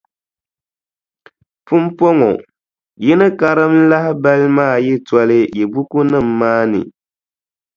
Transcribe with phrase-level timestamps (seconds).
[1.65, 2.29] Pumpɔŋɔ,
[3.03, 6.81] yi ni karim lahibali maa yi toli yi bukunima maa ni.